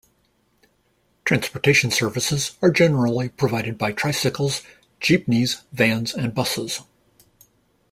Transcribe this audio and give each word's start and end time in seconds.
Transportation 1.25 1.91
services 1.91 2.57
are 2.63 2.71
generally 2.71 3.29
provided 3.29 3.77
by 3.77 3.91
tricycles, 3.91 4.63
jeepneys, 4.99 5.61
vans 5.71 6.11
and 6.11 6.33
buses. 6.33 6.81